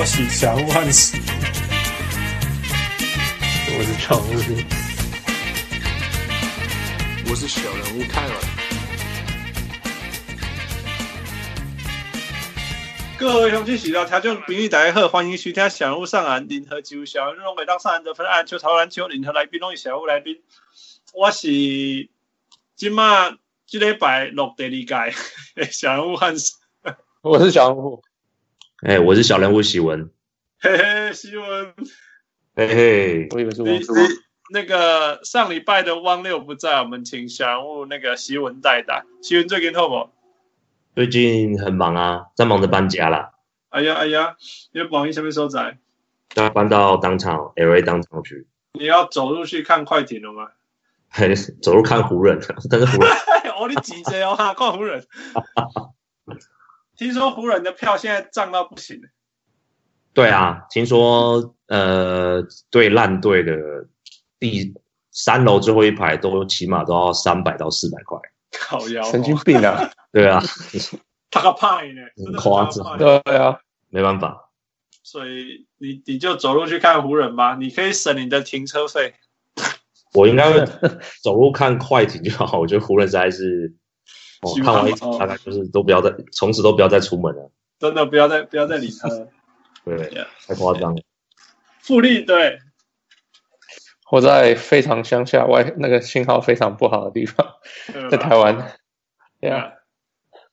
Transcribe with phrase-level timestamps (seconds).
[0.00, 1.18] 我是小人物汉斯，
[3.68, 4.56] 我是小人物，
[7.28, 8.32] 我是小人物泰尔。
[13.18, 20.40] 各位乡亲、喜乐听众朋友大家好，欢迎收听小人物上岸，联合就小人物每当上岸得分，篮球、投篮球，联合来宾拢是小人物来宾。
[21.12, 21.46] 我是
[22.74, 23.36] 今麦
[23.66, 25.14] 这礼拜录第二届
[25.70, 26.54] 小人物汉斯，
[27.20, 28.02] 我是小人物。
[28.82, 30.10] 哎、欸，我是小人物喜文，
[30.58, 31.74] 嘿嘿，喜文，
[32.56, 33.86] 嘿嘿，我以为是汪六。
[34.52, 39.04] 那个上礼拜的汪六不在，我们请小人物那个喜文代打。
[39.20, 40.08] 喜文最近好不？
[40.94, 43.32] 最近很忙啊，在忙着搬家啦。
[43.68, 44.36] 哎呀哎呀，
[44.72, 45.76] 你要搬去什么所在？
[46.36, 48.46] 要搬到当场 LA 当场去。
[48.72, 50.48] 你要走路去看快艇了吗？
[51.10, 53.12] 嘿，走路看湖人， 但是湖人，
[53.60, 54.34] 哦，你几岁哦？
[54.34, 55.04] 哈，看湖人。
[57.00, 59.00] 听说湖人的票现在涨到不行。
[60.12, 63.54] 对啊，听说呃，对烂队的
[64.38, 64.74] 第
[65.10, 68.18] 三楼最后一排都起码都要三百到四百块。
[68.52, 69.90] 靠腰，神经病啊！
[70.12, 70.42] 对啊，
[71.30, 72.98] 他个派呢，很夸张。
[72.98, 74.50] 对啊，没办法。
[75.02, 79.14] 所以你你就走路去看湖人吧，你可以省你的停车费。
[80.12, 80.66] 我应该会
[81.22, 83.74] 走路看快艇就好，我觉得湖人实在是。
[84.40, 87.50] 哦，看完一场大概就是都不要再，从此都不要再出门了。
[87.78, 89.28] 真的不要再不要再理他了。
[89.84, 91.02] 对，yeah, 太夸张了。
[91.78, 92.58] 富力对，
[94.10, 97.46] 我在非常乡下外，那个信号非常不好的地方，
[98.10, 98.76] 在台湾。
[99.40, 99.72] 对啊，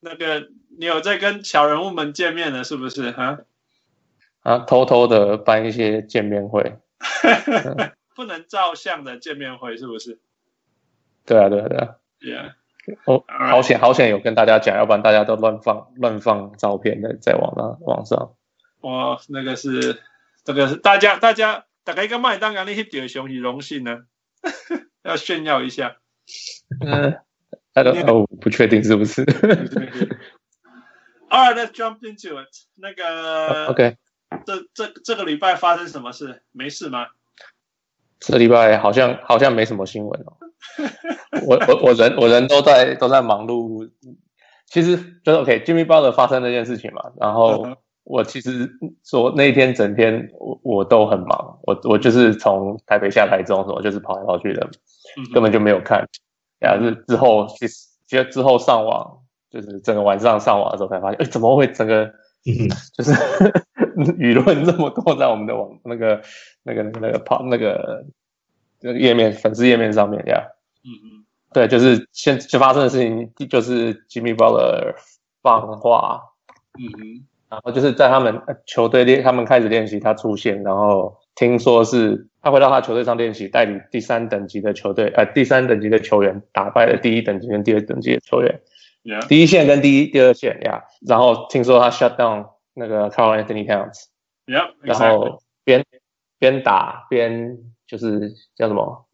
[0.00, 3.08] 那个你有在跟小人物们见面了是不是？
[3.08, 3.40] 啊？
[4.40, 6.78] 啊，偷偷的办一些见面会，
[8.16, 10.18] 不能照相的见面会是不是？
[11.26, 11.94] 对啊，对啊，对啊。
[12.20, 12.54] Yeah.
[13.04, 18.34] 哦，好险好险有跟大家讲，要不然大家都乱放乱放照片的在网上网上。
[18.80, 20.02] 哇，那个是
[20.44, 24.00] 这个是大家大家大概一个麦当劳那些点雄是荣幸呢，
[25.02, 25.96] 要炫耀一下。
[26.84, 27.18] 嗯，
[27.74, 29.24] 他都哦不确定是不是。
[31.30, 32.48] All right, let's jump into it。
[32.74, 33.96] 那个 OK，
[34.46, 36.42] 这这这个礼拜发生什么事？
[36.52, 37.08] 没事吗？
[38.20, 40.36] 这礼拜好像好像没什么新闻哦。
[41.46, 43.88] 我我我人我人都在都在忙碌，
[44.66, 47.66] 其实就是 OK，Jimmy Butler 发生那件事情嘛，然后
[48.04, 48.68] 我其实
[49.04, 54.68] 说那一天整天我我都很忙，我我就是从台北下台中什么就是跑来跑去的，
[55.32, 56.04] 根本就没有看，
[56.58, 59.18] 然后是之后其实之后上网
[59.50, 62.10] 就是整个晚上上网的时候才发现，哎，怎么会整个
[62.96, 63.12] 就是
[64.18, 66.20] 舆论这么多在我们的网那个
[66.62, 68.04] 那个那个那个跑那个。
[68.80, 70.46] 这个页面粉丝页面上面呀，
[70.84, 74.94] 嗯嗯，对，就是现就发生的事情，就是 Jimmy Butler
[75.42, 76.22] 放话，
[76.78, 88.60] 嗯嗯，然后就是在他们球队练，他们开始练习，他出现，然后听说是他回到他球队上练习，带领第三等级的球队，呃，第三等级的球员打败了第一等级跟第二等级的球员
[89.02, 89.26] ，Yeah.
[89.26, 91.08] 第一线跟第一第二线呀，yeah.
[91.10, 94.70] 然后听说他 shut down 那个 Karl-Anthony Towns，Yeah，exactly.
[94.82, 95.84] 然后边
[96.38, 97.58] 边打边。
[97.88, 99.06] 就是叫什么？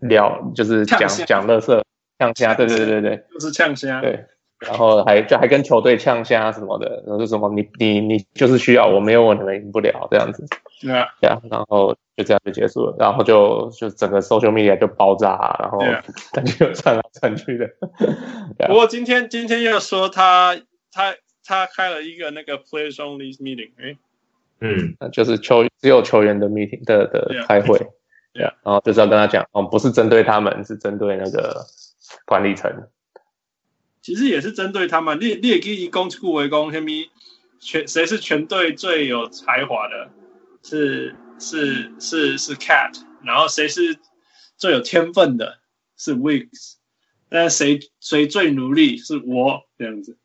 [0.00, 1.80] 聊，就是讲讲乐色
[2.18, 4.26] 呛虾，对对对对对，就是呛虾，对，
[4.58, 10.44] 然后还就还跟球队呛虾什么的，然后就什么你你你就是需要我，没有我你们赢不了这样子，
[10.80, 15.78] 对啊，对啊，然后就这样就结束了，然后就就整个 social media 就爆炸，然后
[16.34, 17.70] 感觉又传来传去的。
[18.66, 20.60] 不过今天今天又说他
[20.90, 23.96] 他他开了一个那个 players only meeting，哎，
[24.58, 27.78] 嗯，就是球只有球员的 meeting 的的开会。
[28.32, 31.66] 对啊，然后就是要跟他讲，哦，不是针对他们，是针对那个
[32.26, 32.88] 管理层。
[34.00, 35.18] 其实也是针对他们。
[35.20, 36.88] 你你也可以攻击为攻，什么
[37.60, 40.10] 全谁是全队最有才华的？
[40.64, 43.98] 是是是是 Cat，然后谁是
[44.56, 45.58] 最有天分的？
[45.96, 46.74] 是 Wiggs。
[47.28, 48.96] 那谁谁最努力？
[48.96, 50.18] 是我这样子。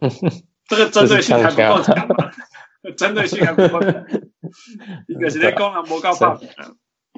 [0.68, 2.30] 这个针对性还不够强吗？
[2.96, 4.04] 针对性还不够强。
[5.08, 6.40] 一个是在攻啊，魔高棒。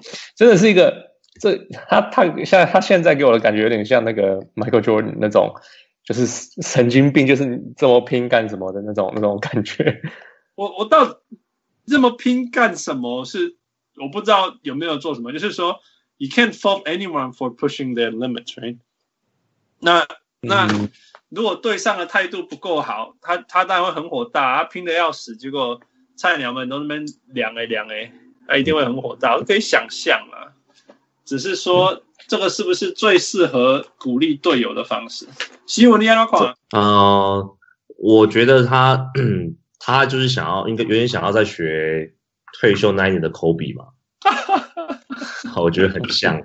[0.36, 1.56] 真的是一个，这
[1.88, 5.54] 他他像他现在给我的感觉有点像那个 Michael Jordan 那种，
[6.04, 6.26] 就是
[6.62, 10.02] 神经病，就是你这么拼干什么的那种那种感觉。
[10.54, 11.20] 我我到
[11.86, 13.56] 这么拼干什么是
[14.00, 15.80] 我不知道有没有做什么，就是说
[16.18, 18.78] you can't fault anyone for pushing their limits，right？
[19.78, 20.06] 那
[20.42, 20.90] 那、嗯、
[21.30, 25.80] 如果对上的态度不够好，他他当然会很火大，他拼的要死，结果
[26.16, 28.12] 菜鸟们都那边凉哎凉哎。
[28.50, 30.50] 他一定会很火大，我可以想象啊。
[31.24, 35.28] 只是说，这个是不是最适合鼓励队友的方式？
[35.66, 37.56] 希文尼亚拉款，呃，
[37.96, 39.12] 我觉得他
[39.78, 42.12] 他就是想要，应该有点想要在学
[42.58, 43.84] 退休那一年的科比嘛。
[45.56, 46.40] 我觉得很像，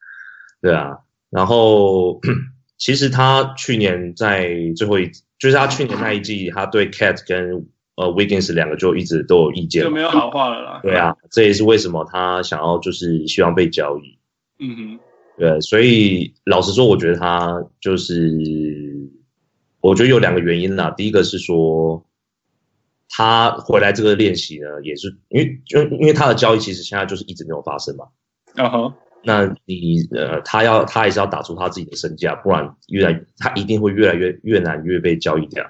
[0.62, 0.96] 对啊。
[1.28, 2.18] 然后
[2.78, 7.66] 其实他去年在最后一，就是他去年那一季，他对 Cat 跟
[7.96, 10.80] 呃 Wiggins 两个就一直都有意见，就没有好话了啦。
[10.84, 14.18] 对啊，这也是为什么他想要就是希望被交易。
[14.58, 14.98] 嗯哼，
[15.38, 18.38] 对，所以老实说，我觉得他就是，
[19.80, 20.90] 我觉得有两个原因啦。
[20.90, 22.04] 第一个是说。
[23.14, 28.06] 他回来这个练习呢，也是因为就因为他的交易其实现在就是一直没有发生嘛。
[28.54, 35.62] 啊哈，那你呃，他要他还是要打出他自己的身价，不然越来他一定会越来越越难越被交易掉。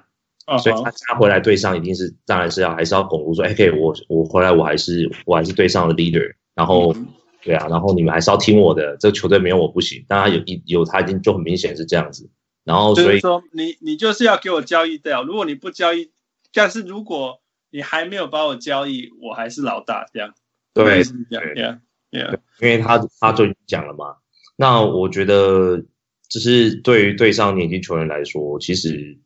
[0.52, 0.58] Uh.
[0.58, 7.06] 所以他他回来对上一定是当然是要还是要巩固说，哎，可以我我回来我还是我还是对上的 leader，然后、嗯、
[7.42, 10.04] 对啊，然后你们还是要听我的，这个球队没有我不行。
[10.08, 12.28] 当然有一有他已经就很明显是这样子，
[12.64, 16.10] 然后所以、说你你就是要给我交易掉，如果你不交易。
[16.54, 17.40] 但是如果
[17.70, 20.34] 你还没有把我交易，我还是老大这样。
[20.74, 22.38] 对，是这样 yeah.
[22.60, 24.16] 因为他他就讲了嘛。
[24.54, 25.82] 那我觉得，
[26.28, 29.18] 只是对于对上年轻球员来说，其实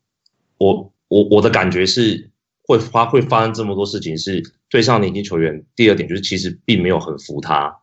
[0.59, 2.31] 我我我的感觉是
[2.63, 5.65] 会发会发生这么多事情，是对上年轻球员。
[5.75, 7.77] 第二点就是，其实并没有很服他。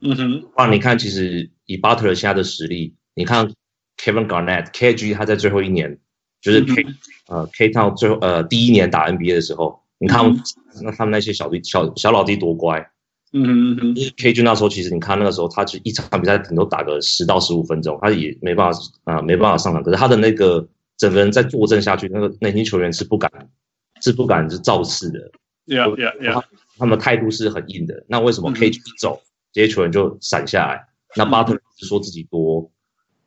[0.00, 0.44] 嗯哼。
[0.56, 3.50] 那你看，其实以巴特尔现在的实力，你看
[3.96, 5.98] Kevin Garnett、KG，他在最后一年
[6.40, 6.96] 就是 K、嗯。
[7.26, 10.22] 呃，K Town 最后呃第一年打 NBA 的时候，你看
[10.82, 12.78] 那他们那些小弟小小老弟多乖，
[13.32, 20.68] 嗯嗯嗯，KG 那时候其实你看那个时候，他其实一场比赛顶多打个十到十五分钟，他也没办法啊、呃、没办法上场，可是他的那个
[21.04, 23.30] 整个人在坐镇下去，那个年轻球员是不敢
[24.00, 25.18] 是不敢是造次的
[25.66, 26.42] ，Yeah Yeah Yeah，
[26.78, 28.04] 他们态度是很硬的。
[28.08, 30.80] 那为什么 KG 一走，嗯、这些球员就散下来？
[31.16, 32.70] 那巴特是说自己多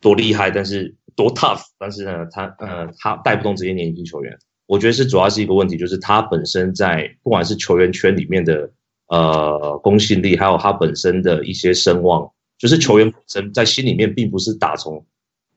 [0.01, 0.95] 多厉害，但是。
[1.17, 4.37] 多 tough，但是呢，他呃，他带不动这些年轻球员。
[4.67, 8.69] 我觉得是主要是一个问题，就是他本身在不管是球员圈里面的
[9.07, 15.03] 呃公信力，还有他本身的一些声望，就是球员本身在心里面并不是打从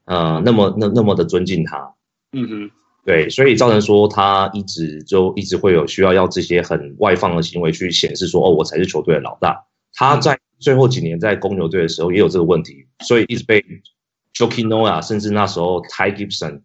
[0.07, 1.95] 呃那么那那么的尊敬他。
[2.33, 2.71] 嗯哼，
[3.05, 9.65] 对，所以造成说他一直就一直会有需要要这些很外放的行为去显示说哦，我才是球队的老大。
[9.95, 13.65] 他在最后几年在公牛队的时候也有这个问题，所以一直被。
[14.33, 16.63] Joakim Noah，甚至那时候 Ty Gibson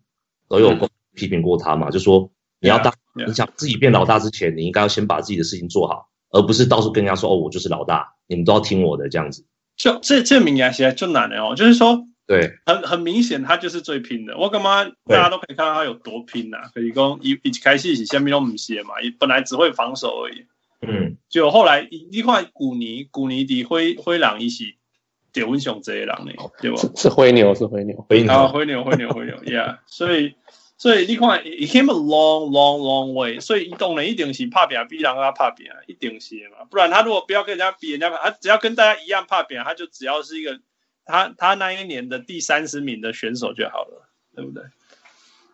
[0.48, 0.78] 都有
[1.16, 2.94] 批评过他嘛，嗯、就说你要当.
[3.26, 9.44] 你想自己变老大之前，你应该要先把自己的事情做好，而不是到处跟人家说哦，我就是老大，你们都要听我的这样子。
[9.76, 14.38] 就这这名言写就难了哦，就是说，对，很很明显他就是最拼的。
[14.38, 16.72] 我干嘛大家都可以看到他有多拼呐、啊？
[16.74, 20.46] 可以讲一一开始是下面都唔写嘛，本来只会防守而已。
[20.82, 24.76] 嗯，就后来一块古尼古尼的灰灰狼一起。
[25.36, 26.32] 点温雄这一狼呢，
[26.62, 26.78] 对吧？
[26.96, 29.80] 是灰牛，是灰牛，灰牛啊，灰牛，灰牛，灰牛，Yeah。
[29.86, 30.36] 所以，
[30.78, 33.42] 所以你看，He came a long, long, long way。
[33.42, 36.64] 所以，移动人一定是拍拼比人家拍拼，一定是嘛。
[36.72, 40.58] 不然他如果不要跟人家比，人家他只要跟大家一样拍拼，他就只要是一个
[41.06, 44.64] 他他那一年的第三十名的选手就好了，对不对？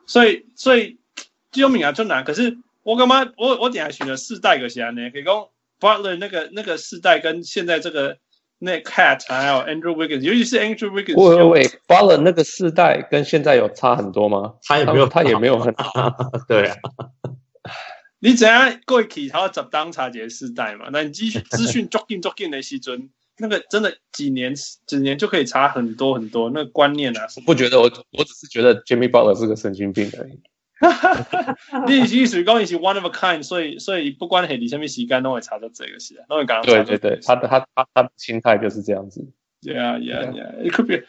[0.05, 0.97] 所以，所以
[1.51, 2.23] 最有名啊，就难。
[2.23, 3.31] 可是我干嘛？
[3.37, 5.09] 我我点下选了四代个啥呢？
[5.11, 5.47] 可以讲
[5.79, 8.17] Butler 那个那个四代跟现在这个。
[8.63, 11.15] 那 Cat 还有 Andrew Wiggins，尤其是 Andrew Wiggins。
[11.15, 14.53] 喂喂喂，Butler 那个世代跟现在有差很多吗？
[14.61, 15.91] 他也没有，他也没有很大
[16.47, 16.77] 对啊。
[18.19, 20.89] 你怎样过去他要十当差节世代嘛？
[20.91, 23.09] 那你继续资讯捉紧捉紧的时阵，
[23.41, 24.53] 那个真的几年
[24.85, 26.49] 几年就可以差很多很多。
[26.51, 30.39] 那个观念啊，我不觉得我，我只是觉得 Jimmy Butler 是个神经病而已。
[31.87, 36.61] 你意思是讲你是 one of a kind，所以所以不管系你什么时间都会查到这个事啊，都会讲。
[36.63, 39.27] 对对对，他的他他他的心态就是这样子。
[39.61, 41.03] Yeah yeah yeah, it could be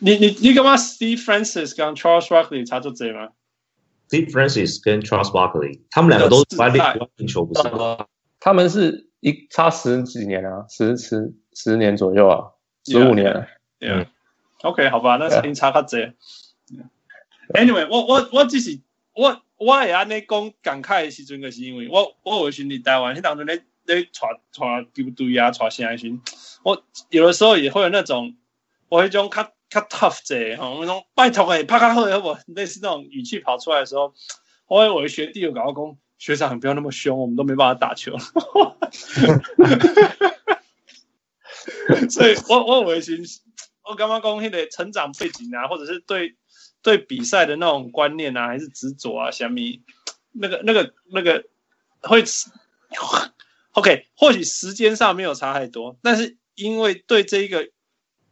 [0.00, 0.16] 你。
[0.16, 3.28] 你你你干嘛？Steve Francis 跟 Charles Barkley 查到这吗
[4.08, 6.82] ？Steve Francis 跟 Charles Barkley，他们两个都是玩练
[7.28, 8.06] 球，不是吗？
[8.38, 12.52] 他们是一差十几年啊，十十十年左右啊，
[12.84, 13.46] 十五年。
[13.80, 14.06] Yeah, yeah.
[14.62, 15.96] OK，好吧，那是因差较济。
[17.54, 18.80] Anyway，我我我只是。
[19.12, 26.18] 我我也安尼讲感慨的时阵，就是因为我我有时伫台湾，迄当中咧咧传传球队啊，传啥时，
[26.62, 28.36] 我有的时候也会有那种
[28.88, 32.36] 我迄种较较 tough 者吼，那种拜托诶，拍较好诶，好不？
[32.54, 34.14] 类似那种语气跑出来的时候，
[34.68, 38.16] 我我的学弟有搞我讲，学长你不要那么凶，我们都没办法打球。
[42.10, 43.20] 所以我我有时
[43.82, 46.36] 我刚刚讲迄个成长背景啊，或者是对。
[46.82, 49.82] 对比赛的那种观念啊，还是执着啊，虾米
[50.32, 51.44] 那个那个那个
[52.00, 52.24] 会，
[53.76, 57.68] OK，或许时间上没有差太多，但是因为对这一个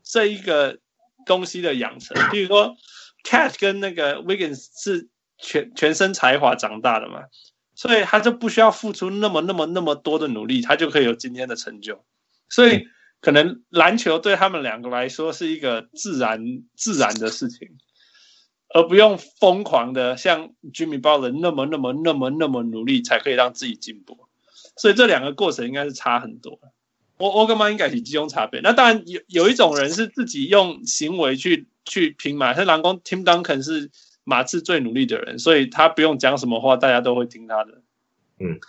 [0.03, 0.79] 这一个
[1.27, 2.75] 东西的养成，比如说
[3.23, 7.25] Cat 跟那个 Wiggins 是全全身才华长大的嘛，
[7.75, 12.03] 所以他就不需要付出那么那么那么多的努力，他就可以有今天的成就。
[12.49, 12.89] 所以
[13.21, 17.69] 可能篮球对他们两个来说是一个自然自然的事情，
[18.75, 24.29] 而不用疯狂的像 Jimmy Butler 那么那么那么那么努力才可以让自己进步。
[24.77, 26.61] 所以这两个过程应该是差很多。
[27.19, 28.61] 我我干嘛应该是集中差别？
[28.61, 33.91] 那当然有有一种人是自己用行为去去拼嘛，像蓝光 Tim Duncan 是。
[34.25, 37.81] 马刺最努力的人，所以他不用讲什么话，大家都会听他的。
[38.39, 38.61] 嗯，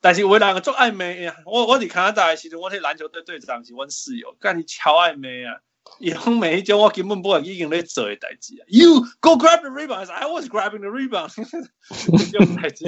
[0.00, 5.60] 但是我两个做暧昧呀，我我你看他打的时候，我是篮球队队长，是我室友，干你超暧昧啊！
[6.00, 8.64] 以后每一种我根本不会已经咧做的代志啊。
[8.68, 11.34] You go grab the rebound, I was grabbing the rebound。
[12.30, 12.84] 这种代志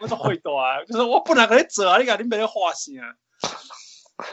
[0.00, 3.14] 我都会多啊， 就是我不能给你做啊，你看你没得花心啊。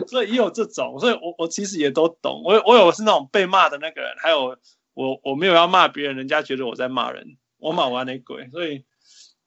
[0.07, 4.57] 所以也有这种，所以我我其实也都懂，我我有是那种被骂的那个人，还有。
[4.95, 8.85] 我我没有要骂别人，人家觉得我在骂人，我骂完那鬼，所以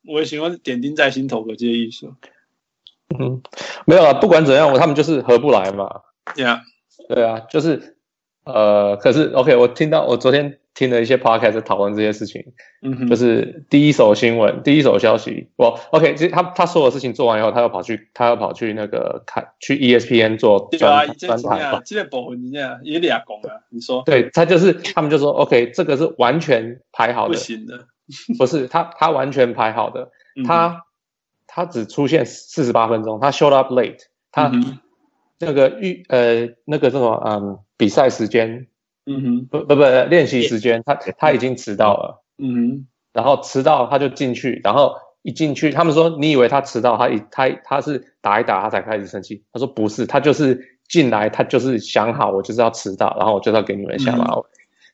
[0.05, 2.15] 我也喜欢点钉在心头的这些艺术。
[3.17, 3.41] 嗯，
[3.87, 5.89] 没有啊，不管怎样，我他们就是合不来嘛。
[6.35, 6.61] Yeah，
[7.09, 7.97] 对啊，就是
[8.45, 10.59] 呃，可是 OK，我听到我昨天。
[10.75, 12.41] 听了一些 podcast 讨论这些事情，
[12.83, 15.49] 嗯哼，就是第一手新闻、第一手消息。
[15.57, 21.83] 我 OK，其实他他所有事情做完以后，他又跑去，他又跑去那个看去 ESPN 做专专访。
[21.85, 24.05] 这个部分你讲也俩讲啊，你说？
[24.07, 27.87] 对他就是他们就说 OK，这个是完全排好的，不行的，
[28.39, 30.13] 不是他他完全排好的，
[30.47, 30.85] 他
[31.59, 33.99] 他只出现四十八分钟，他 showed up late，
[34.31, 34.53] 他
[35.41, 38.69] 那个预呃那个什么嗯比赛时间。
[39.07, 42.23] 嗯哼，不不不，练习时间他他已经迟到了。
[42.37, 49.43] 嗯哼，然后迟到他就进去，然后一进去，他们说你以为他迟到，他一他他是打一打他才开始生气。
[49.53, 54.43] 他说不是，他就是进来，他就是想好我就是要迟到，然后我就要给你们下马威。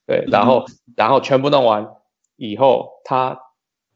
[0.06, 0.64] 对，然后
[0.96, 1.86] 然后全部弄完
[2.36, 3.38] 以后，他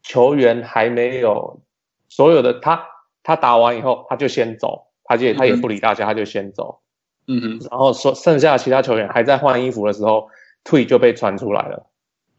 [0.03, 1.61] 球员还没有
[2.09, 2.85] 所有的他
[3.23, 6.79] 他打完以后他就先走，他就他也不理大家，他就先走。
[7.27, 10.29] 嗯哼，然后说剩下其他球员还在换衣服的时候，
[10.63, 11.85] 退就被传出来了。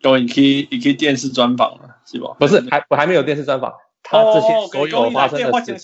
[0.02, 2.34] 都已经已经电视专访了，是吧？
[2.40, 3.72] 不是，还我还没有电视专访。
[4.02, 5.78] 他这些所有发生的事，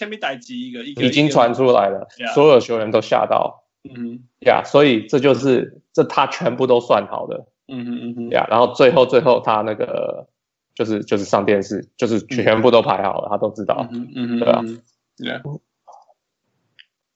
[0.97, 3.65] 已经传出来了，所有球员都吓到。
[3.85, 7.47] 嗯哼，呀，所以这就是这他全部都算好的。
[7.69, 10.27] 嗯嗯嗯哼，呀，然后最后最后他那个
[10.77, 13.89] 就是就是上电视，就是全部都排好了，他都知道。
[13.91, 14.63] 嗯嗯对吧？
[15.17, 15.41] 对。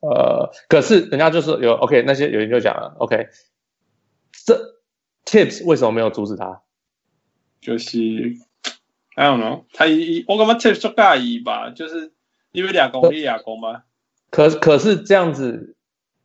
[0.01, 3.29] 呃，可是人家就是有 OK，那些有人就讲了 OK，
[4.47, 4.59] 这
[5.27, 6.63] Tips 为什么没有阻止他？
[7.61, 7.99] 就是
[9.15, 12.15] I don't know，他一我感觉 Tips 就介意吧，就是
[12.53, 13.83] 因为俩公，你俩公吗？
[14.31, 15.77] 可可是这样子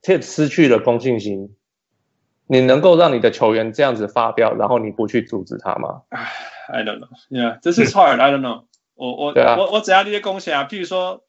[0.02, 1.54] ，Tips 失去了公信心，
[2.48, 6.04] 你能够让你的球员这样子发飙，然后你不去阻止他吗
[6.68, 9.16] ？I don't know，Yeah，this is hard，I don't know 我。
[9.16, 11.24] 我我、啊、我我只要这些贡献啊，譬如说。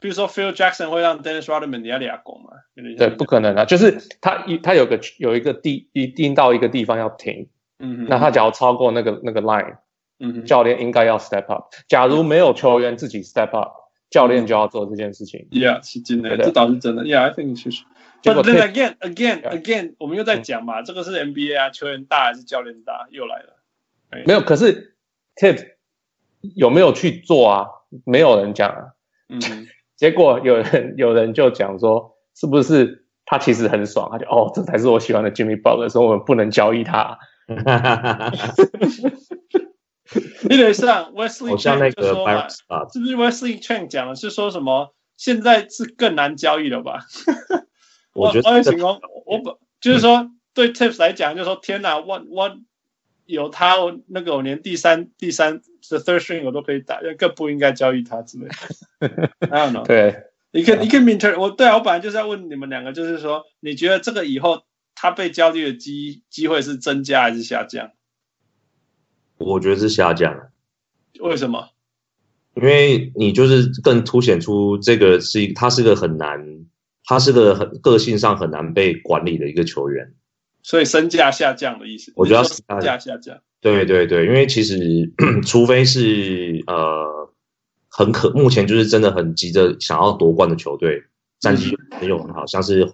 [0.00, 2.50] 比如说，Phil Jackson 会让 Dennis Rodman 压俩攻嘛？
[2.98, 3.64] 对，不可能啊！
[3.64, 9.76] 就是他一他有个有一个地一定到一个地方要停，嗯哼，那他只要超过那个那个 line，
[10.18, 11.72] 嗯哼，教练应该要 step up。
[11.86, 13.74] 假如没有球员自己 step up，
[14.10, 15.46] 教练就要做这件事情。
[15.52, 17.04] Yeah，是真的，这倒是真的。
[17.04, 17.84] Yeah，I think 是。
[18.26, 23.06] But then again, again, again，我们又在讲嘛，这个是 NBA 啊，球员大还是教练大？
[23.12, 23.61] 又来了。
[24.26, 24.96] 没有，可是
[25.36, 25.66] Tips
[26.56, 27.66] 有没有去做啊？
[28.04, 28.92] 没有人讲啊。
[29.28, 29.40] 嗯。
[29.96, 34.08] 结果有人有人就讲说，是不是他其实很爽？
[34.10, 37.18] 他就哦，这才是我喜欢的 Jimmy Butler，所以我们不能交易他。
[40.48, 42.32] 你得上 Wesley Chen 就说嘛，
[42.66, 44.92] 啊、是不是 Wesley Chen 讲的是说什么？
[45.16, 47.04] 现在是更难交易了吧？
[48.12, 48.50] 我觉得
[48.84, 52.56] 我我本就是说对 Tips 来讲，就是说天哪，我我
[53.26, 55.60] 有他，我那个我连第三第三。
[55.84, 59.28] 是 third string 我都可以打，更不应该交易他之类的。
[59.50, 59.84] I don't know。
[59.84, 64.62] 对，你可以你可以 inter 我对啊，我本来就是要问你们两个，就是说，你觉得这个以后
[64.94, 67.90] 他被交易的机机会是增加还是下降？
[69.38, 70.52] 我觉得是下降。
[71.18, 71.70] 为什么？
[72.54, 76.64] 因为你就是更凸显出这个是一，他是个很难，
[77.04, 80.14] 他是个很个性上很难被管理的一个球员。
[80.62, 82.12] 所以身价下降的意思？
[82.16, 83.38] 我觉得身价下降。
[83.60, 85.12] 对对对，因为其实
[85.46, 87.30] 除非是呃
[87.88, 91.02] 很可，目前就是真的很急着想要夺冠的球队，
[91.40, 92.84] 战绩没有很好，像是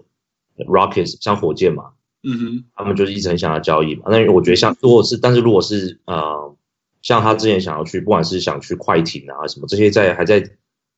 [0.56, 1.84] Rockets，像火箭嘛，
[2.22, 4.06] 嗯哼，他们就是一直很想要交易嘛。
[4.08, 6.56] 那我觉得像如果是，但是如果是呃
[7.00, 10.40] 像他之前想要去，不管是想去快艇啊什么这些在还在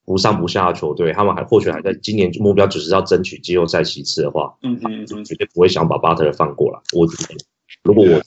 [0.04, 6.80] 不上不下的球队，他们还或许还在今年目标只是要争取季后赛席次的话，嗯嗯，绝对不会想把巴特勒放过来。
[6.92, 7.34] 我觉得
[7.82, 8.22] 如果我。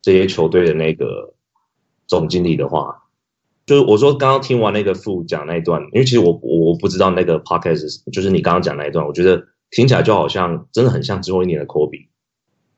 [0.00, 1.34] 这些球队的那个
[2.06, 3.02] 总经理的话，
[3.66, 12.06] 就是我说刚刚听完那个副讲那一段，因为其实我我不知道那个 podcast 就是你刚刚讲那一段，我觉得听起来就好像真的很像最后一年的 Kobe。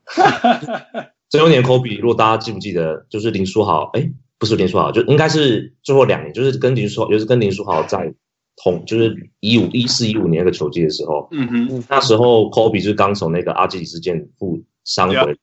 [1.29, 8.13] 最后一年 Kobe，如果大家记不记得，就是林书豪，哎，不是林书豪，就应该是最后两年，就是跟林书豪，就是跟林书豪在
[8.63, 15.35] 同，就是一五一四一五年那个球季的时候，嗯哼，那时候 Kobe 就是刚从那个阿基里斯腱负伤回来，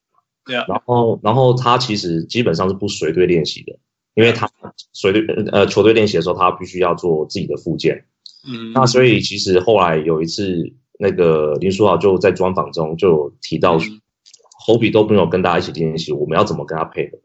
[0.45, 3.79] 对啊，然后然后他其实基本上是不随队练习的。
[4.15, 4.51] 因为他
[4.93, 8.05] 随队呃球队练习的时候，他必须要做自己的复健。
[8.45, 10.57] 嗯，那所以其实后来有一次，
[10.99, 17.19] 那个林书豪就在专访中就提到，科比都没有跟大家一起练习，我们要怎么跟他配合？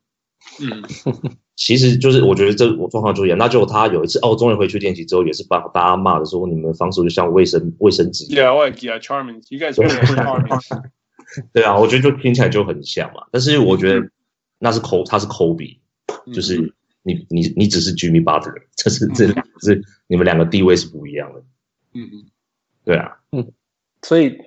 [0.62, 0.84] 嗯，
[1.56, 3.38] 其实就是我觉得这我状况就一样。
[3.38, 8.26] 那就他有一次哦，终于回去练习之后，也是把大家骂的说，你们的防守就像卫生卫生纸。
[8.26, 9.42] Yeah, 我也记得 Charming。
[11.54, 13.24] 对啊，我觉得就听起来就很像嘛。
[13.32, 14.08] 但是我觉得
[14.60, 15.80] 那是抠，他是科比，
[16.34, 16.74] 就是。
[17.06, 19.28] 你你你只是 Jimmy Butler，这是这
[19.60, 21.42] 是你们两个地位是不一样的。
[21.94, 22.32] 嗯嗯，
[22.86, 23.52] 对啊，嗯，
[24.02, 24.38] 所以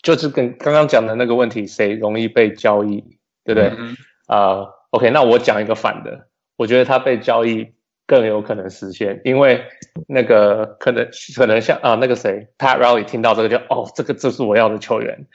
[0.00, 3.02] 就是跟刚刚讲的那个问题，谁容易被交易，
[3.42, 3.66] 对不对？
[3.66, 3.96] 啊、嗯
[4.28, 7.72] 呃、，OK，那我讲一个反的，我觉得他被交易
[8.06, 9.64] 更有可能实现，因为
[10.08, 15.26] 那个可能可能像啊、呃、那个谁 Pat Riley 听到这个就哦，这个就是我要的球员。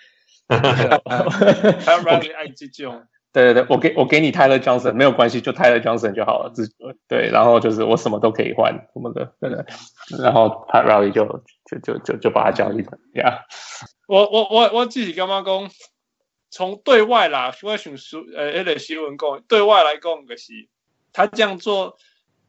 [0.47, 3.03] Pat Riley 爱这种。
[3.31, 6.49] 对对对，我给我给你 Tyler Johnson 没有关系，就 Tyler Johnson 就好了。
[6.51, 6.67] 自
[7.07, 9.63] 对，然后就是我什么都可以换什么的，对对。
[10.17, 11.23] 然后 Pat Riley 就
[11.69, 13.41] 就就就就把他交易了呀。
[14.07, 15.69] 我我我我自己刚刚讲，
[16.49, 20.51] 从对外啦，我想说，呃，那个新闻讲，对外来讲就是
[21.13, 21.97] 他这样做，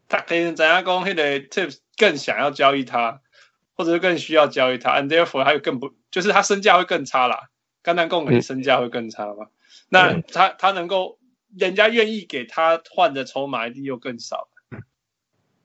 [0.08, 3.20] 他可能怎样讲，那个 Tips 更想要交易他，
[3.74, 7.48] 或者是更需要交易他，and therefore 他又更不，就是他身价会更差啦。
[7.82, 9.44] 刚刚讲的身价会更差嘛？
[9.44, 9.50] 嗯
[9.92, 11.18] 那他他能够，
[11.56, 14.48] 人家愿意给他换的筹码一定又更少。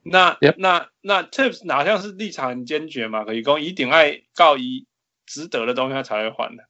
[0.02, 3.24] 那.那那 Tips 哪像是立场很坚决嘛？
[3.24, 4.88] 可以讲一定爱告一
[5.28, 6.64] 值得的东西他才会换的。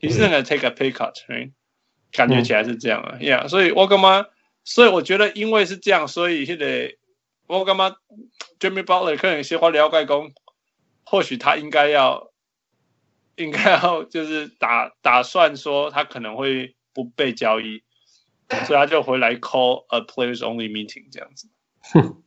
[0.00, 1.52] He's gonna take a pay cut，right?
[2.10, 3.48] 感觉起来是这样啊，Yeah。
[3.48, 4.26] 所以我干嘛？
[4.68, 6.94] 所以我觉得因为是这样，所以现在
[7.46, 7.96] 我干嘛
[8.60, 10.30] ？Jimmy Butler 可能有些话了解讲，
[11.04, 12.30] 或许他应该要
[13.36, 16.74] 应该要就是打打算说他可能会。
[16.94, 17.84] 不被交易，
[18.66, 21.48] 所以他就回来 call a players only meeting 这样子。
[21.94, 22.24] 嗯，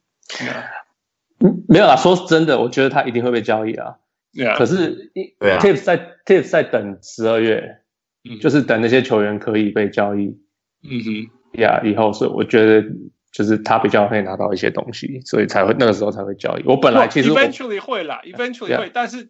[1.67, 3.97] 没有啦，说真的，我觉得他一定会被交易啊。
[4.31, 4.55] Yeah.
[4.55, 7.81] 可是 Tips 在 Tips 在等十二月，
[8.23, 10.39] 嗯、就是等那些球员可以被交易。
[10.83, 12.87] 嗯哼，呀，以后所以我觉得
[13.31, 16.63] 就是他比较会拿到一些东西，所以才会那个时候才会交易。
[16.65, 19.29] 我本来其实 eventually 会啦，eventually 会，但是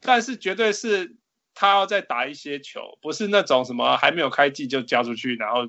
[0.00, 1.16] 但是绝对是。
[1.52, 5.64] 他要再打一些球，不是那种什么还没有开季就交出去，然后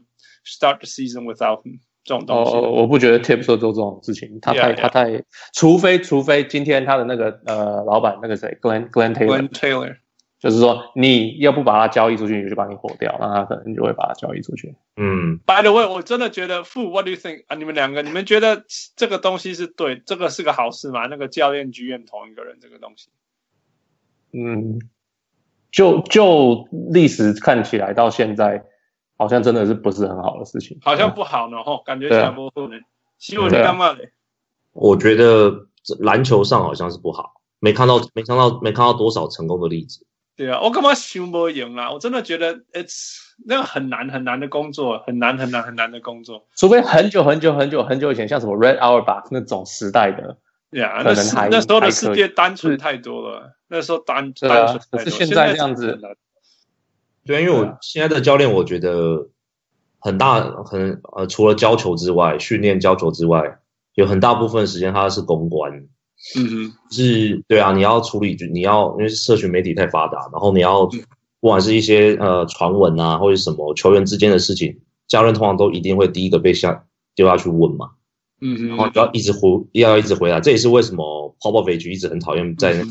[0.45, 2.51] start the season without him 这种东西。
[2.51, 4.81] 哦，我不觉得 Tips 做这种事情，他太 yeah, yeah.
[4.81, 9.97] 他太，除非除非今天他的那个呃老板那个谁 Glenn Glenn Taylor Glenn Taylor，
[10.41, 14.75] 就是说你要不把它交易出去，你就把你火掉，那他可能就会把它交易出去。
[14.97, 17.56] 嗯，By the way，我真的觉得傅，What do you think 啊？
[17.56, 18.65] 你们两个，你们觉得
[18.97, 21.06] 这个东西是对，这个是个好事吗？
[21.06, 23.10] 那个教练剧院同一个人，这个东西，
[24.34, 24.82] 嗯。
[25.71, 28.62] 就就历史看起来到现在，
[29.15, 32.82] 好像真的是不是很好的事情，好像不好呢，吼，感觉传播不能。
[33.17, 34.12] 希望你干嘛嘞？
[34.73, 35.67] 我觉得
[35.99, 40.06] 篮球上好像是不好，没看到，没看到，没看到多少成功的例子。
[40.35, 41.91] 对啊，我干嘛想不赢啦？
[41.91, 46.47] 我真的觉得，it's 那个很难很难的工作，很难很难很难的工作。
[46.55, 50.37] 除非很久很久很久很久以前，像什么 Red Auerbach 那种时代的。
[50.71, 53.57] 对啊，那时那时候的世界单纯太多了。
[53.67, 55.99] 那时候单单纯太多，可是现在这样子，
[57.25, 59.29] 对，因为我现在的教练，我觉得
[59.99, 63.59] 很大，可能呃，除了教球之外，训练教球之外，
[63.93, 65.87] 有很大部分时间他是公关。
[66.36, 77.91] 嗯哼，是，对啊，你要处理，你要因为社群媒体太发达，然后你要不管是一些呃传闻啊，或者什么球员之间的事情，教练通常都一定会第一个被下丢下去问嘛。
[78.39, 82.84] 嗯哼，然后要一直回，要一直回答，这也是为什么 Popovich 一直很讨厌在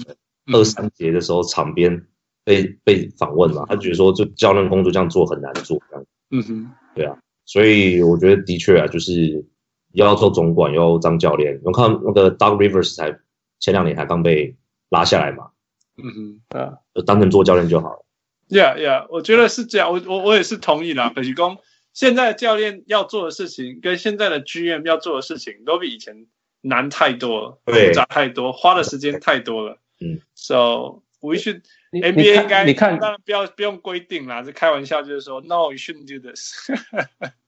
[0.52, 2.04] 二三节的时候场边
[2.44, 3.64] 被被访问嘛。
[3.68, 6.04] 他觉得说，就教练工作这样做很难做，这样。
[6.32, 7.16] 嗯哼，对啊，
[7.46, 9.44] 所以我觉得的确啊，就是
[9.92, 11.60] 要做总管，要当教练。
[11.64, 13.18] 我看那个 Doug Rivers 才
[13.58, 14.56] 前两年才刚被
[14.88, 15.50] 拉下来嘛。
[15.96, 18.04] 嗯哼，对啊，就当成做教练就好了。
[18.48, 21.12] Yeah, yeah，我觉得是这样，我我我也是同意啦。
[21.14, 21.58] 可是讲。
[21.92, 26.28] 现在教练要做的事情，跟现在的 GM 要做的事情，都比以前
[26.60, 29.76] 难太多了，复杂太多，花的时间太多了。
[30.00, 36.70] 嗯，So we should NBA 应该你看，当然不要不用规定啦，这开玩笑，就是说 No，you shouldn't do this。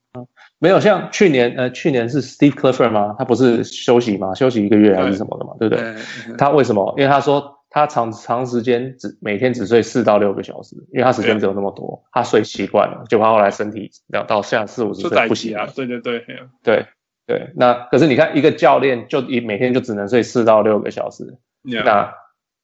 [0.59, 3.17] 没有像去年，呃，去年是 Steve Clifford 吗？
[3.19, 4.35] 他不是休息吗？
[4.35, 5.55] 休息一个月还是什么的嘛？
[5.59, 5.95] 对，不对？
[6.37, 6.95] 他为什么？
[6.97, 15.67] 因为他说他长长时间只每天只睡四到六个小时，因为他时间只有那么多，他睡习惯了，结果他后来身体到到现在四五十岁不行啊。
[15.75, 16.87] 对对对，对对
[17.27, 17.51] 对。
[17.57, 22.13] 那可是你看，一个教练就一每天就只能睡四到六个小时.那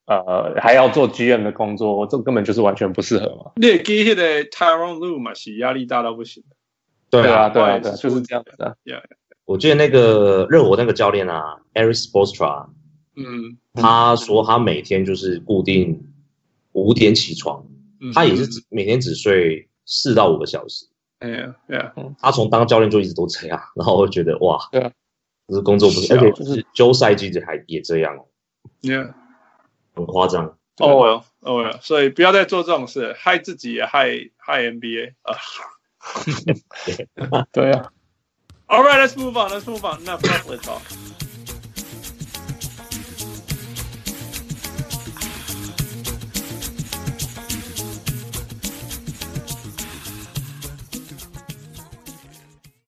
[0.06, 3.52] 呃还要做 GM 的工作，这根本就是完全不适合嘛。
[3.56, 5.34] 你也记得 Tyronn Lue 嘛？
[5.34, 6.44] 是压力大到不行。
[7.10, 8.76] 对啊，对啊，对，就是这样子的。
[8.84, 9.16] Yeah, yeah.
[9.44, 12.68] 我记得那个热火那个教练啊，Eric Spoelstra，
[13.16, 16.06] 嗯，他说他每天就是固定
[16.72, 17.64] 五点起床，
[18.00, 20.86] 嗯、他也是只每天只睡四到五个小时。
[21.20, 24.92] 哎呀，对啊，他从当教练就一直都这样， 然后我就觉得哇，对啊，
[25.48, 28.14] 就是工作不是，而且就是休赛季还也这样
[28.82, 29.14] ，Yeah，
[29.94, 30.58] 很夸张。
[30.78, 35.34] 哦哦所以不要再做这种事，害自己也害害 NBA 啊。
[37.52, 37.90] 对啊。
[38.70, 39.50] All right, let's move on.
[39.50, 40.00] Let's move on.
[40.02, 40.46] Enough, enough.
[40.46, 40.82] Let's talk.